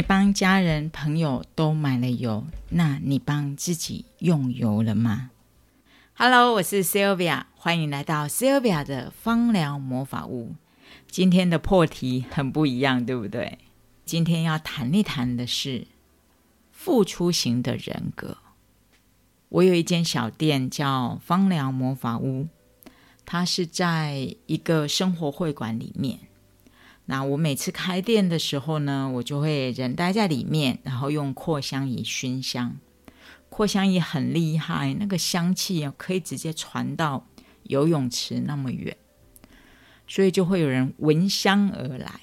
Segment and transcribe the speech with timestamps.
[0.00, 5.30] 你帮家人朋友都买了油，那你帮自己用油了吗
[6.14, 10.54] ？Hello，我是 Sylvia，欢迎来到 Sylvia 的芳疗魔法屋。
[11.10, 13.58] 今天的破题很不一样，对不对？
[14.06, 15.86] 今天要谈一谈的是
[16.72, 18.38] 付出型的人格。
[19.50, 22.48] 我有一间小店叫芳疗魔法屋，
[23.26, 26.20] 它是在一个生活会馆里面。
[27.10, 32.76] 那我每次开店的时候呢，我就会人待在里面，然后用扩香仪熏香。
[33.48, 37.26] 扩香仪很厉害，那个香气可以直接传到
[37.64, 38.96] 游泳池那么远，
[40.06, 42.20] 所以就会有人闻香而来。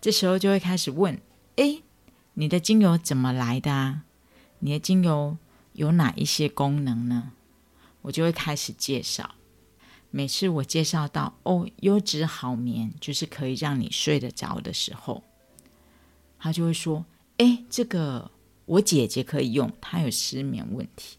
[0.00, 1.20] 这时候就会开始问：
[1.56, 1.82] 哎，
[2.34, 4.04] 你的精油怎么来的啊？
[4.60, 5.36] 你的精油
[5.72, 7.32] 有哪一些功能呢？
[8.02, 9.34] 我就会开始介绍。
[10.16, 15.24] 每次我介绍到哦，优质好眠就是可以让你睡得着的时候，
[16.38, 17.04] 他就会说
[17.38, 18.30] ：“哎，这个
[18.64, 21.18] 我姐姐可以用，她有失眠问题。”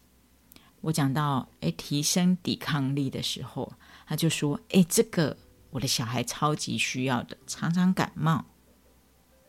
[0.80, 3.70] 我讲到哎，提升抵抗力的时候，
[4.06, 5.36] 他就说：“哎，这个
[5.72, 8.46] 我的小孩超级需要的，常常感冒。”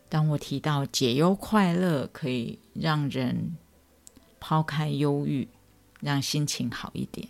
[0.09, 3.55] 当我提到解忧快乐可以让人
[4.41, 5.47] 抛开忧郁，
[6.01, 7.29] 让心情好一点。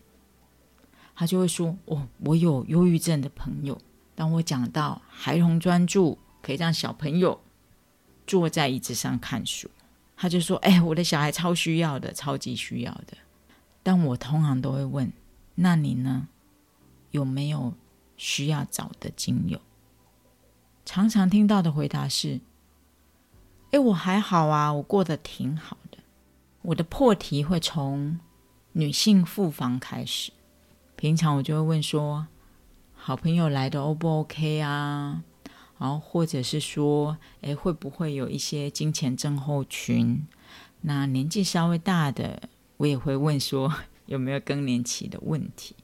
[1.19, 3.75] 他就会说：“哦，我有忧郁症的朋友。
[4.13, 7.41] 当我讲到孩童专注可以让小朋友
[8.27, 9.67] 坐在椅子上看书，
[10.15, 13.17] 他就说：‘哎，我的小孩超需要的，超级需要的。’
[13.81, 15.11] 但我通常都会问
[15.55, 16.27] ：‘那你呢？
[17.09, 17.73] 有没有
[18.15, 19.59] 需要找的精油？’
[20.85, 22.41] 常常听到的回答是
[23.73, 25.97] ：‘哎，我还好啊，我过得挺好的。’
[26.61, 28.19] 我的破题会从
[28.73, 30.31] 女性复方开始。”
[30.97, 32.25] 平常我就会问说，
[32.95, 35.23] 好朋友来的 O 不 OK 啊？
[35.77, 40.25] 然后或者是说，诶，会不会有一些金钱症候群？
[40.81, 43.71] 那年纪稍微大的，我也会问说，
[44.07, 45.75] 有没有更年期的问题？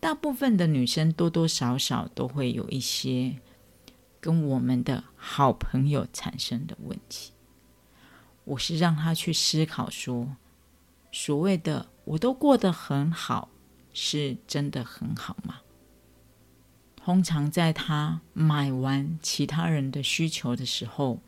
[0.00, 3.36] 大部分的女生多多少少都会有一些
[4.20, 7.32] 跟我们的好朋友产生的问题。
[8.44, 10.36] 我是让她去思考说，
[11.10, 13.48] 所谓的我都过得很好。
[13.94, 15.60] 是真的很好吗？
[16.96, 21.20] 通常在他买完其他人的需求的时候，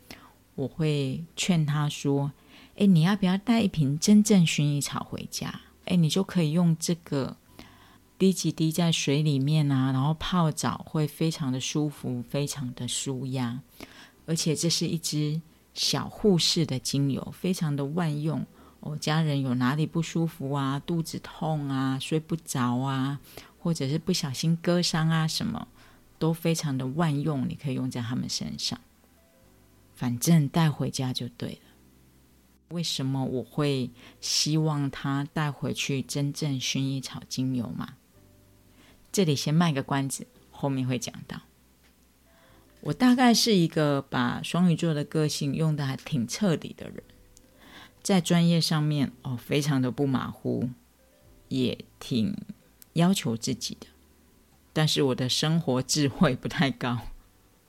[0.54, 2.32] 我会劝他说
[2.76, 5.60] ：“哎，你要不要带一瓶真正薰衣草回家？
[5.84, 7.36] 哎，你就可以用这个
[8.18, 13.60] 滴几滴在水里面啊，然后泡澡会非常的舒服，非常的舒压，
[14.24, 15.40] 而且这是一支
[15.74, 18.44] 小护士的精油，非常的万用。”
[18.88, 20.80] 我家人有哪里不舒服啊？
[20.86, 21.98] 肚子痛啊？
[21.98, 23.20] 睡不着啊？
[23.58, 25.26] 或者是不小心割伤啊？
[25.26, 25.66] 什么
[26.18, 28.80] 都非常的万用，你可以用在他们身上。
[29.94, 31.58] 反正带回家就对了。
[32.68, 37.94] 为什么我会希望他带回去真正薰衣草精油吗？
[39.10, 41.40] 这里先卖个关子，后面会讲到。
[42.82, 47.02] 我大概是一个把双鱼座的个性用的还挺彻底的人。
[48.06, 50.70] 在专业上面哦，非常的不马虎，
[51.48, 52.36] 也挺
[52.92, 53.88] 要求自己的。
[54.72, 57.00] 但是我的生活智慧不太高，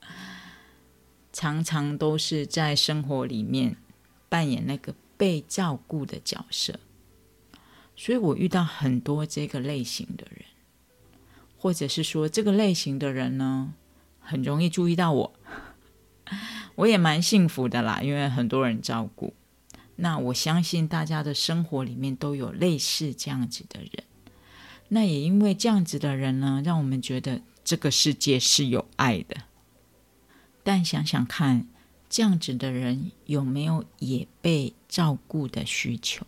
[1.34, 3.78] 常常都是在生活里面
[4.28, 6.78] 扮演那个被照顾的角色。
[7.96, 10.44] 所以我遇到很多这个类型的人，
[11.58, 13.74] 或者是说这个类型的人呢，
[14.20, 15.34] 很容易注意到我。
[16.76, 19.34] 我也蛮幸福的啦，因为很多人照顾。
[20.00, 24.04] 那我相信大家的生活里面都有类似这样子的人，
[24.86, 29.36] 那也因为这样子的人呢，让我们觉得这个世界是有爱的。
[30.62, 31.66] 但想想看，
[32.08, 36.24] 这样子的人有没有也被照顾的需求？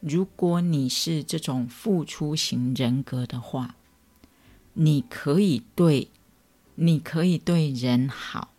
[0.00, 3.76] 如果你是这种付出型人格的话，
[4.72, 6.08] 你可以对，
[6.76, 8.54] 你可以对人好，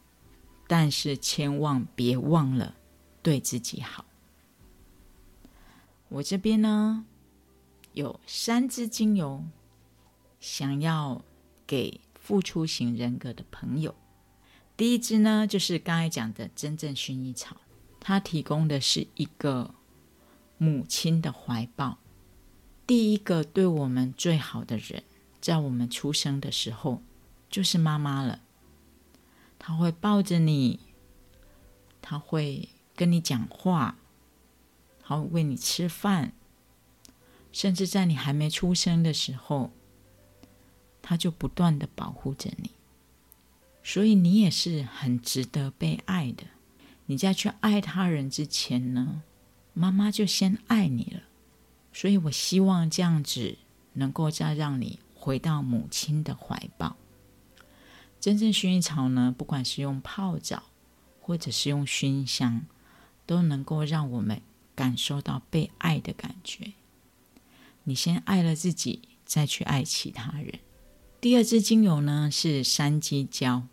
[0.68, 2.76] 但是千万别忘了
[3.24, 4.06] 对自己好。
[6.10, 7.06] 我这边呢
[7.94, 9.44] 有三支精油，
[10.40, 11.24] 想要
[11.66, 13.96] 给付出型人格的朋友。
[14.76, 17.58] 第一支呢，就是刚才讲的真正薰衣草，
[18.00, 19.76] 它提供的是一个
[20.58, 21.98] 母亲的怀抱。
[22.88, 25.04] 第一个对我们最好的人，
[25.40, 27.04] 在我们出生的时候
[27.50, 28.42] 就是妈妈了。
[29.60, 30.80] 她会抱着你，
[32.02, 33.98] 她会跟你讲话。
[35.10, 36.34] 好，喂你吃饭，
[37.52, 39.72] 甚至在你还没出生的时候，
[41.02, 42.70] 他就不断的保护着你，
[43.82, 46.44] 所以你也是很值得被爱的。
[47.08, 49.24] 你在去爱他人之前呢，
[49.74, 51.22] 妈妈就先爱你了。
[51.92, 53.58] 所以我希望这样子
[53.94, 56.96] 能够再让你回到母亲的怀抱。
[58.20, 60.62] 真正薰衣草呢，不管是用泡澡，
[61.20, 62.68] 或者是用熏香，
[63.26, 64.40] 都能够让我们
[64.80, 66.72] 感受到被爱的感觉。
[67.84, 70.60] 你先爱了自己，再去爱其他人。
[71.20, 73.64] 第二支精油呢是山鸡椒。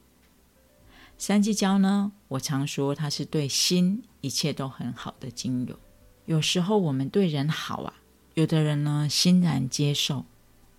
[1.16, 5.78] 山鸡椒呢，我常说它是对心一切都很好的精油。
[6.24, 7.94] 有时候我们对人好啊，
[8.34, 10.24] 有的人呢欣然接受，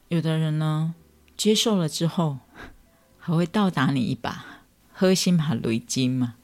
[0.09, 0.94] 有的人呢
[1.38, 2.39] 接受了之后。
[3.19, 4.63] 还会倒打你一把，
[4.94, 6.35] 喝心怕雷金嘛？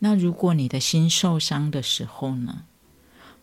[0.00, 2.64] 那如果你的心受伤的时候呢？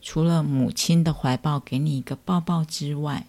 [0.02, 3.28] 除了母亲的怀抱给你一个抱抱之外，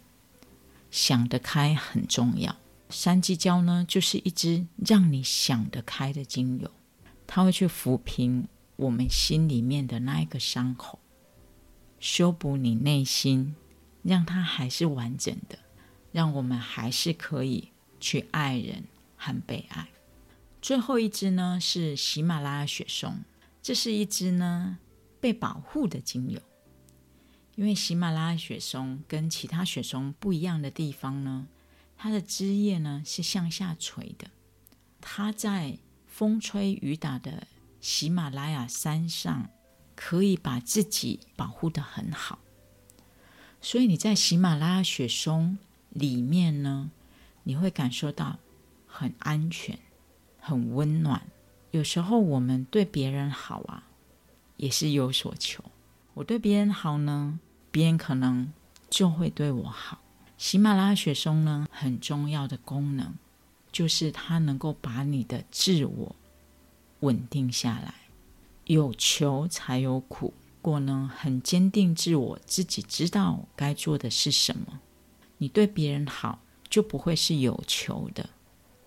[0.90, 2.56] 想得开很重要。
[2.88, 6.70] 山鸡椒呢，就是一支让你想得开的精油，
[7.26, 10.98] 它会去抚平我们心里面的那一个伤口，
[11.98, 13.54] 修补你内心，
[14.02, 15.58] 让它还是完整的，
[16.12, 17.68] 让我们还是可以
[17.98, 18.84] 去爱人。
[19.22, 19.86] 和被爱。
[20.62, 23.18] 最后一支呢是喜马拉雅雪松，
[23.60, 24.78] 这是一支呢
[25.20, 26.40] 被保护的精油。
[27.60, 31.46] 因为喜马拉雅雪松跟其他雪松不一样的地方呢，
[31.94, 34.30] 它的枝叶呢是向下垂的。
[34.98, 35.76] 它在
[36.06, 37.46] 风吹雨打的
[37.82, 39.50] 喜马拉雅山上，
[39.94, 42.38] 可以把自己保护的很好。
[43.60, 45.58] 所以你在喜马拉雅雪松
[45.90, 46.90] 里面呢，
[47.42, 48.38] 你会感受到。
[48.92, 49.78] 很安全，
[50.40, 51.22] 很温暖。
[51.70, 53.86] 有时候我们对别人好啊，
[54.56, 55.62] 也是有所求。
[56.14, 57.38] 我对别人好呢，
[57.70, 58.52] 别人可能
[58.88, 60.00] 就会对我好。
[60.36, 63.14] 喜马拉雅雪松呢，很重要的功能
[63.70, 66.16] 就是它能够把你的自我
[67.00, 67.94] 稳定下来。
[68.66, 70.32] 有求才有苦，
[70.62, 74.80] 过呢很坚定自我，自己知道该做的是什么。
[75.38, 78.30] 你对别人好，就不会是有求的。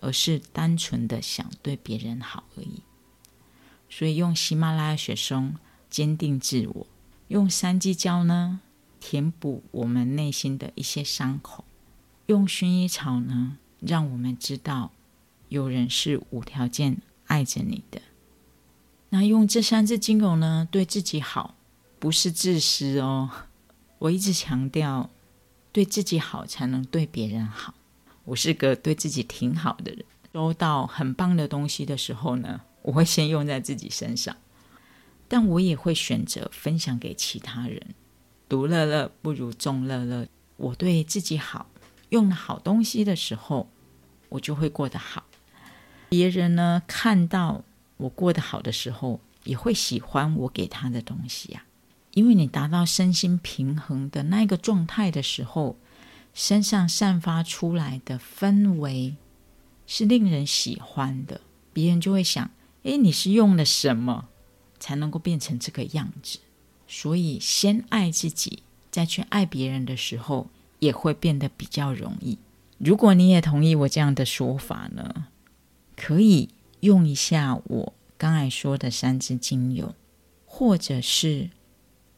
[0.00, 2.82] 而是单纯的想对别人好而已，
[3.88, 5.54] 所以用喜马拉雅雪松
[5.88, 6.86] 坚定自我，
[7.28, 8.60] 用山鸡椒呢
[9.06, 11.62] 填补我们内心的一些伤口，
[12.24, 14.92] 用薰衣草呢让我们知道
[15.50, 18.00] 有人是无条件爱着你的。
[19.10, 21.54] 那用这三支精油呢对自己好，
[21.98, 23.28] 不是自私哦。
[23.98, 25.10] 我一直强调，
[25.70, 27.74] 对自己好才能对别人好。
[28.24, 30.02] 我是个对自己挺好的人，
[30.32, 34.34] 收到很棒的东西的时候呢，我会先用在自己身上，
[35.28, 37.94] 但我也会选择分享给其他人。
[38.54, 40.28] 独乐乐不如众乐乐。
[40.58, 41.66] 我对自己好，
[42.10, 43.68] 用了好东西的时候，
[44.28, 45.24] 我就会过得好。
[46.08, 47.64] 别人呢，看到
[47.96, 51.64] 我过得好的时候，也会喜欢我给他的东西呀。
[52.12, 55.76] 因为你达到身心平衡的那个状态的时候。
[56.32, 59.14] 身上散发出来的氛围
[59.86, 61.40] 是令人喜欢的，
[61.72, 62.50] 别人就会想：
[62.82, 64.28] 诶，你是用了什么
[64.80, 66.40] 才能够变成这个样子？
[66.86, 70.48] 所以，先爱自己，再去爱别人的时候，
[70.78, 72.38] 也会变得比较容易。
[72.78, 75.26] 如果你也同意我这样的说法呢，
[75.96, 76.50] 可以
[76.80, 79.94] 用一下我刚才说的三支精油，
[80.44, 81.50] 或者是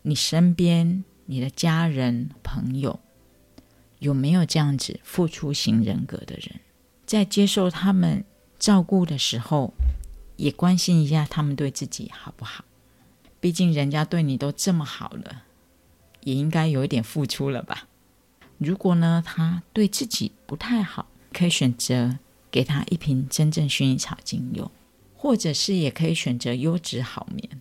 [0.02, 3.00] 你身边你的家人朋友。
[3.98, 6.60] 有没有这样子付出型人格的人，
[7.06, 8.24] 在接受他们
[8.58, 9.72] 照顾的时候，
[10.36, 12.62] 也关心一下他们对自己好不好？
[13.40, 15.44] 毕竟人家对你都这么好了，
[16.22, 17.88] 也应该有一点付出了吧？
[18.58, 22.18] 如果呢，他对自己不太好，可以选择
[22.50, 24.70] 给他一瓶真正薰衣草精油，
[25.14, 27.60] 或者是也可以选择优质好眠。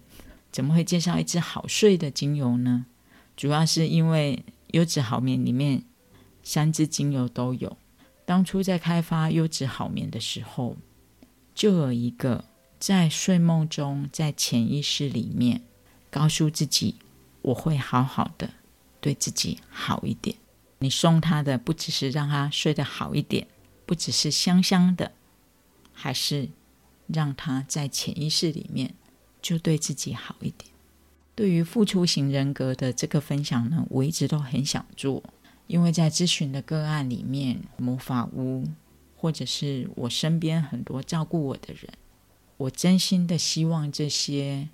[0.52, 2.86] 怎么会介绍一支好睡的精油呢？
[3.36, 5.84] 主要是因为优质好眠里面。
[6.48, 7.76] 三支精油都有。
[8.24, 10.78] 当初在开发优质好眠的时候，
[11.56, 12.46] 就有一个
[12.86, 15.64] 在睡梦中，在潜意识里面
[16.12, 16.94] 告诉自己
[17.42, 18.52] ：“我会好好的，
[19.02, 20.36] 对自己好一点。”
[20.78, 23.48] 你送他的不只是让他睡得好一点，
[23.88, 25.14] 不只是香香的，
[25.94, 26.50] 还是
[27.08, 28.94] 让他在潜意识里面
[29.42, 30.70] 就对自己好一点。
[31.34, 35.24] 对于付出型人格的这个分享呢，我一直都很想做。
[35.66, 38.64] 因为在咨询的个案里面，魔法屋，
[39.18, 41.90] 或者是我身边很多照顾我的人，
[42.58, 44.70] 我真心的希望这些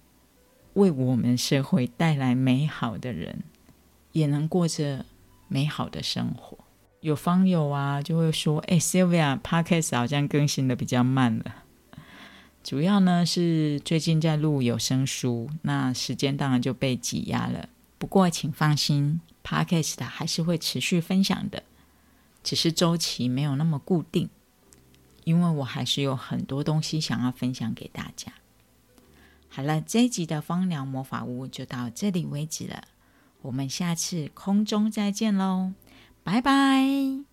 [0.73, 3.43] 为我们社会带来美好的人，
[4.11, 5.05] 也能过着
[5.47, 6.57] 美好的生活。
[7.01, 11.63] 有方友啊，就会说：“哎，Sylvia，Podcast 好像更新的比较慢了。”
[12.63, 17.69] 主要呢是最近在录有声书，那时间当然就被挤压了。
[17.97, 21.63] 不过请放心，Podcast 还是会持续分享的，
[22.43, 24.29] 只是周期没有那么固定，
[25.23, 28.33] 因为我还是有很多东西想要分享给大家。
[29.49, 32.83] 好了，这一集的芳疗魔法屋就到这里为止了，
[33.41, 35.73] 我们下次空中再见喽，
[36.23, 37.30] 拜拜。